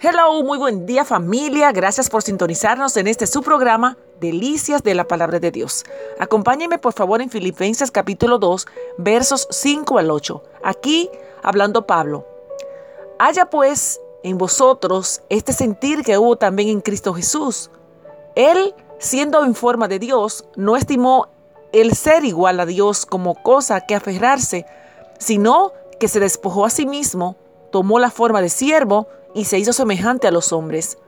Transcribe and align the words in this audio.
Hello, 0.00 0.44
muy 0.44 0.58
buen 0.58 0.86
día 0.86 1.04
familia. 1.04 1.72
Gracias 1.72 2.08
por 2.08 2.22
sintonizarnos 2.22 2.96
en 2.96 3.08
este 3.08 3.26
su 3.26 3.42
programa 3.42 3.98
Delicias 4.20 4.84
de 4.84 4.94
la 4.94 5.08
Palabra 5.08 5.40
de 5.40 5.50
Dios. 5.50 5.84
Acompáñenme 6.20 6.78
por 6.78 6.92
favor 6.92 7.20
en 7.20 7.30
Filipenses 7.30 7.90
capítulo 7.90 8.38
2, 8.38 8.64
versos 8.96 9.48
5 9.50 9.98
al 9.98 10.12
8. 10.12 10.40
Aquí 10.62 11.10
hablando 11.42 11.84
Pablo. 11.84 12.24
Haya 13.18 13.50
pues 13.50 14.00
en 14.22 14.38
vosotros 14.38 15.22
este 15.30 15.52
sentir 15.52 16.04
que 16.04 16.16
hubo 16.16 16.36
también 16.36 16.68
en 16.68 16.80
Cristo 16.80 17.12
Jesús. 17.12 17.68
Él, 18.36 18.76
siendo 19.00 19.44
en 19.44 19.56
forma 19.56 19.88
de 19.88 19.98
Dios, 19.98 20.44
no 20.54 20.76
estimó 20.76 21.26
el 21.72 21.96
ser 21.96 22.24
igual 22.24 22.60
a 22.60 22.66
Dios 22.66 23.04
como 23.04 23.42
cosa 23.42 23.80
que 23.80 23.96
aferrarse, 23.96 24.64
sino 25.18 25.72
que 25.98 26.06
se 26.06 26.20
despojó 26.20 26.66
a 26.66 26.70
sí 26.70 26.86
mismo, 26.86 27.34
tomó 27.72 27.98
la 27.98 28.12
forma 28.12 28.40
de 28.40 28.48
siervo, 28.48 29.08
y 29.34 29.44
se 29.44 29.58
hizo 29.58 29.72
semejante 29.72 30.26
a 30.26 30.30
los 30.30 30.52
hombres. 30.52 30.98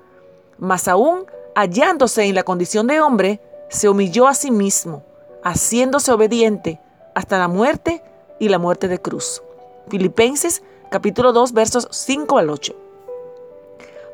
Mas 0.58 0.88
aún 0.88 1.26
hallándose 1.54 2.24
en 2.24 2.34
la 2.34 2.42
condición 2.42 2.86
de 2.86 3.00
hombre, 3.00 3.40
se 3.68 3.88
humilló 3.88 4.26
a 4.26 4.34
sí 4.34 4.50
mismo, 4.50 5.04
haciéndose 5.42 6.12
obediente 6.12 6.80
hasta 7.14 7.38
la 7.38 7.48
muerte 7.48 8.02
y 8.38 8.48
la 8.48 8.58
muerte 8.58 8.88
de 8.88 9.00
cruz. 9.00 9.42
Filipenses 9.88 10.62
capítulo 10.90 11.32
2 11.32 11.52
versos 11.52 11.88
5 11.90 12.38
al 12.38 12.50
8. 12.50 12.74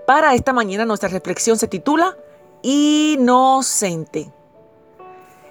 Para 0.06 0.34
esta 0.34 0.52
mañana 0.52 0.84
nuestra 0.84 1.08
reflexión 1.08 1.58
se 1.58 1.68
titula 1.68 2.16
Inocente. 2.62 4.32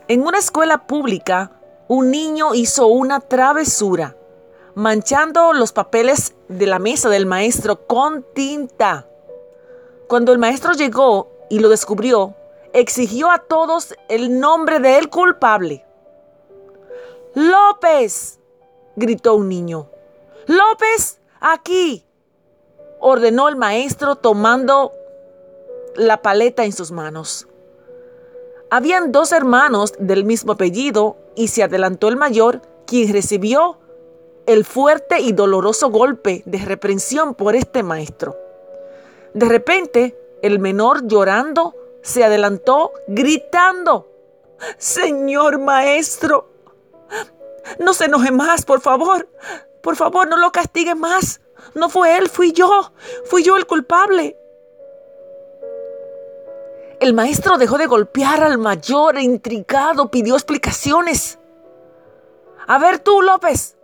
En 0.07 0.21
una 0.21 0.37
escuela 0.37 0.85
pública, 0.85 1.51
un 1.87 2.11
niño 2.11 2.53
hizo 2.53 2.87
una 2.87 3.19
travesura 3.19 4.15
manchando 4.75 5.53
los 5.53 5.71
papeles 5.71 6.35
de 6.49 6.67
la 6.67 6.79
mesa 6.79 7.09
del 7.09 7.25
maestro 7.25 7.87
con 7.87 8.23
tinta. 8.33 9.07
Cuando 10.07 10.33
el 10.33 10.37
maestro 10.37 10.73
llegó 10.73 11.31
y 11.49 11.59
lo 11.59 11.69
descubrió, 11.69 12.35
exigió 12.73 13.31
a 13.31 13.39
todos 13.39 13.95
el 14.09 14.39
nombre 14.39 14.79
del 14.79 15.09
culpable. 15.09 15.85
López, 17.33 18.39
gritó 18.97 19.35
un 19.35 19.47
niño. 19.47 19.89
López, 20.45 21.19
aquí, 21.39 22.05
ordenó 22.99 23.47
el 23.47 23.55
maestro 23.55 24.17
tomando 24.17 24.91
la 25.95 26.21
paleta 26.21 26.65
en 26.65 26.73
sus 26.73 26.91
manos. 26.91 27.47
Habían 28.69 29.13
dos 29.13 29.31
hermanos 29.31 29.93
del 29.99 30.25
mismo 30.25 30.53
apellido 30.53 31.17
y 31.35 31.47
se 31.47 31.63
adelantó 31.63 32.09
el 32.09 32.17
mayor, 32.17 32.61
quien 32.85 33.13
recibió 33.13 33.79
el 34.45 34.65
fuerte 34.65 35.19
y 35.19 35.31
doloroso 35.31 35.89
golpe 35.89 36.43
de 36.45 36.59
reprensión 36.59 37.35
por 37.35 37.55
este 37.55 37.83
maestro. 37.83 38.37
De 39.33 39.45
repente, 39.47 40.17
el 40.41 40.59
menor 40.59 41.07
llorando 41.07 41.75
se 42.01 42.23
adelantó 42.23 42.93
gritando, 43.07 44.11
Señor 44.77 45.59
maestro, 45.59 46.49
no 47.79 47.93
se 47.93 48.05
enoje 48.05 48.31
más, 48.31 48.63
por 48.65 48.81
favor, 48.81 49.27
por 49.81 49.95
favor, 49.95 50.27
no 50.27 50.37
lo 50.37 50.51
castigue 50.51 50.95
más. 50.95 51.41
No 51.73 51.89
fue 51.89 52.17
él, 52.17 52.29
fui 52.29 52.51
yo, 52.51 52.91
fui 53.25 53.43
yo 53.43 53.57
el 53.57 53.65
culpable. 53.65 54.37
El 56.99 57.13
maestro 57.13 57.57
dejó 57.57 57.77
de 57.77 57.87
golpear 57.87 58.43
al 58.43 58.57
mayor 58.57 59.17
e 59.17 59.23
intrigado 59.23 60.09
pidió 60.09 60.35
explicaciones. 60.35 61.39
A 62.67 62.77
ver 62.77 62.99
tú, 62.99 63.21
López, 63.21 63.75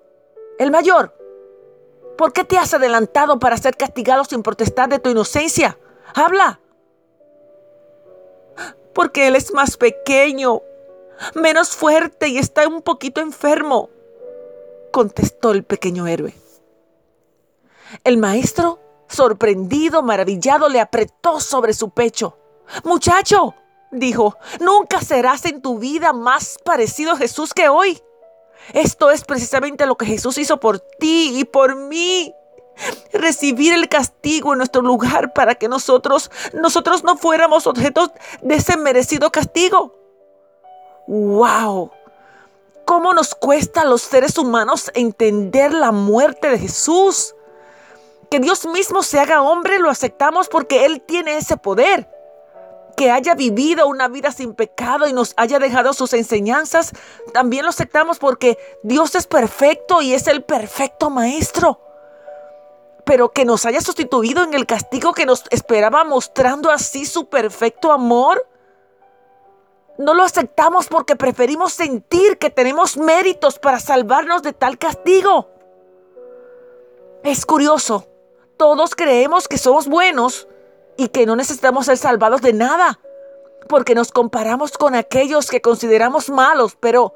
el 0.62 0.70
mayor, 0.70 1.16
¿por 2.20 2.34
qué 2.34 2.44
te 2.44 2.59
has 2.59 2.76
adelantado 2.76 3.40
para 3.40 3.58
ser 3.58 3.76
castigado 3.76 4.23
sin 4.26 4.44
protestar 4.44 4.90
de 4.90 5.00
tu 5.00 5.09
inocencia? 5.09 5.80
Habla. 6.14 6.59
Porque 8.94 9.28
él 9.28 9.36
es 9.36 9.54
más 9.54 9.76
pequeño, 9.76 10.62
menos 11.34 11.70
fuerte 11.76 12.28
y 12.28 12.38
está 12.38 12.67
un 12.67 12.83
poquito 12.83 13.22
enfermo, 13.22 13.89
contestó 14.92 15.49
el 15.49 15.64
pequeño 15.64 16.05
héroe. 16.05 16.36
El 18.04 18.17
maestro, 18.17 18.80
sorprendido, 19.08 20.04
maravillado, 20.04 20.70
le 20.70 20.80
apretó 20.80 21.39
sobre 21.39 21.73
su 21.73 21.89
pecho. 21.89 22.38
Muchacho, 22.83 23.55
dijo, 23.89 24.38
nunca 24.60 25.02
serás 25.02 25.43
en 25.45 25.64
tu 25.64 25.80
vida 25.80 26.14
más 26.14 26.58
parecido 26.64 27.14
a 27.14 27.17
Jesús 27.17 27.52
que 27.52 27.67
hoy. 27.67 27.99
Esto 28.73 29.11
es 29.11 29.23
precisamente 29.23 29.86
lo 29.86 29.95
que 29.95 30.05
Jesús 30.05 30.38
hizo 30.38 30.60
por 30.60 30.80
ti 30.80 31.39
y 31.39 31.45
por 31.45 31.76
mí. 31.76 32.33
Recibir 33.14 33.73
el 33.73 33.89
castigo 33.89 34.54
en 34.54 34.60
nuestro 34.60 34.82
lugar 34.82 35.33
para 35.33 35.55
que 35.55 35.67
nosotros, 35.67 36.32
nosotros 36.54 37.04
no 37.04 37.17
fuéramos 37.17 37.67
objetos 37.67 38.11
de 38.42 38.55
ese 38.55 38.77
merecido 38.77 39.32
castigo. 39.32 39.94
¡Wow! 41.08 41.92
¿Cómo 42.86 43.14
nos 43.14 43.36
cuesta 43.36 43.82
a 43.82 43.86
los 43.86 44.02
seres 44.02 44.38
humanos 44.38 44.89
entender 44.95 45.73
la 45.73 45.92
muerte 45.92 46.49
de 46.49 46.58
Jesús? 46.58 47.36
Que 48.32 48.39
Dios 48.39 48.66
mismo 48.66 49.04
se 49.04 49.20
haga 49.20 49.42
hombre 49.42 49.78
lo 49.78 49.89
aceptamos 49.89 50.48
porque 50.48 50.86
Él 50.86 51.02
tiene 51.02 51.38
ese 51.38 51.58
poder 51.58 52.10
que 53.02 53.10
haya 53.10 53.34
vivido 53.34 53.88
una 53.88 54.08
vida 54.10 54.32
sin 54.32 54.54
pecado 54.54 55.08
y 55.08 55.14
nos 55.14 55.34
haya 55.36 55.58
dejado 55.58 55.92
sus 55.92 56.14
enseñanzas, 56.14 56.92
también 57.34 57.64
lo 57.64 57.70
aceptamos 57.70 58.20
porque 58.20 58.60
Dios 58.84 59.16
es 59.16 59.26
perfecto 59.26 60.04
y 60.04 60.14
es 60.14 60.28
el 60.28 60.44
perfecto 60.44 61.10
maestro. 61.10 61.82
Pero 63.04 63.32
que 63.32 63.44
nos 63.44 63.66
haya 63.66 63.82
sustituido 63.82 64.44
en 64.44 64.54
el 64.54 64.67
castigo 64.67 65.14
que 65.14 65.26
nos 65.26 65.45
esperaba 65.50 66.04
mostrando 66.04 66.70
así 66.70 67.08
su 67.08 67.26
perfecto 67.26 67.92
amor. 67.92 68.48
No 69.98 70.14
lo 70.14 70.22
aceptamos 70.22 70.86
porque 70.86 71.16
preferimos 71.16 71.73
sentir 71.73 72.38
que 72.38 72.52
tenemos 72.52 72.98
méritos 72.98 73.58
para 73.58 73.80
salvarnos 73.80 74.44
de 74.44 74.54
tal 74.54 74.78
castigo. 74.78 75.50
Es 77.23 77.48
curioso, 77.48 78.08
todos 78.58 78.94
creemos 78.94 79.48
que 79.48 79.58
somos 79.58 79.88
buenos 79.88 80.48
y 81.02 81.10
que 81.10 81.26
no 81.26 81.36
necesitamos 81.36 81.88
ser 81.88 81.98
salvados 81.98 82.44
de 82.44 82.54
nada, 82.54 83.00
porque 83.67 83.95
nos 83.95 84.12
comparamos 84.12 84.78
con 84.78 84.94
aquellos 84.94 85.50
que 85.50 85.60
consideramos 85.60 86.30
malos, 86.30 86.78
pero 86.80 87.16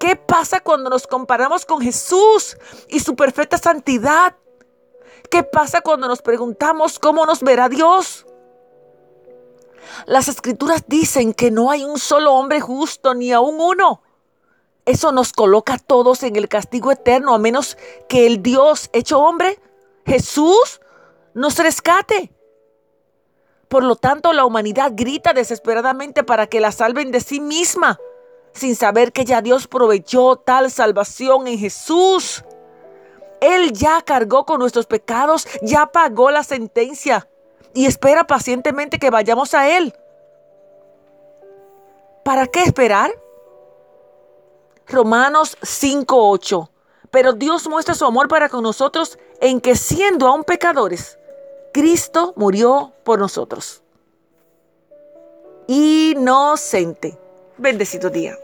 ¿qué 0.00 0.16
pasa 0.16 0.60
cuando 0.60 0.88
nos 0.88 1.06
comparamos 1.06 1.66
con 1.66 1.82
Jesús 1.82 2.56
y 2.88 3.00
su 3.00 3.16
perfecta 3.16 3.58
santidad? 3.58 4.34
¿Qué 5.30 5.42
pasa 5.42 5.82
cuando 5.82 6.08
nos 6.08 6.22
preguntamos 6.22 6.98
cómo 6.98 7.26
nos 7.26 7.42
verá 7.42 7.68
Dios? 7.68 8.24
Las 10.06 10.28
escrituras 10.28 10.84
dicen 10.86 11.34
que 11.34 11.50
no 11.50 11.70
hay 11.70 11.84
un 11.84 11.98
solo 11.98 12.32
hombre 12.32 12.62
justo, 12.62 13.12
ni 13.12 13.30
aún 13.30 13.60
uno. 13.60 14.00
Eso 14.86 15.12
nos 15.12 15.34
coloca 15.34 15.74
a 15.74 15.78
todos 15.78 16.22
en 16.22 16.36
el 16.36 16.48
castigo 16.48 16.92
eterno, 16.92 17.34
a 17.34 17.38
menos 17.38 17.76
que 18.08 18.26
el 18.26 18.42
Dios 18.42 18.88
hecho 18.94 19.20
hombre, 19.20 19.60
Jesús, 20.06 20.80
nos 21.34 21.58
rescate. 21.58 22.32
Por 23.68 23.84
lo 23.84 23.96
tanto, 23.96 24.32
la 24.32 24.44
humanidad 24.44 24.92
grita 24.94 25.32
desesperadamente 25.32 26.24
para 26.24 26.46
que 26.46 26.60
la 26.60 26.72
salven 26.72 27.10
de 27.10 27.20
sí 27.20 27.40
misma, 27.40 27.98
sin 28.52 28.74
saber 28.74 29.12
que 29.12 29.24
ya 29.24 29.42
Dios 29.42 29.66
proveyó 29.66 30.36
tal 30.36 30.70
salvación 30.70 31.46
en 31.46 31.58
Jesús. 31.58 32.44
Él 33.40 33.72
ya 33.72 34.02
cargó 34.02 34.46
con 34.46 34.58
nuestros 34.58 34.86
pecados, 34.86 35.46
ya 35.62 35.86
pagó 35.86 36.30
la 36.30 36.42
sentencia 36.42 37.28
y 37.74 37.86
espera 37.86 38.26
pacientemente 38.26 38.98
que 38.98 39.10
vayamos 39.10 39.54
a 39.54 39.76
Él. 39.76 39.94
¿Para 42.24 42.46
qué 42.46 42.62
esperar? 42.62 43.12
Romanos 44.86 45.56
5:8. 45.62 46.70
Pero 47.10 47.32
Dios 47.32 47.68
muestra 47.68 47.94
su 47.94 48.04
amor 48.04 48.28
para 48.28 48.48
con 48.48 48.62
nosotros 48.62 49.18
en 49.40 49.60
que 49.60 49.76
siendo 49.76 50.26
aún 50.26 50.44
pecadores, 50.44 51.18
Cristo 51.72 52.32
murió 52.36 52.92
por 53.04 53.18
nosotros. 53.18 53.82
Inocente. 55.66 57.18
Bendecido 57.58 58.10
día. 58.10 58.36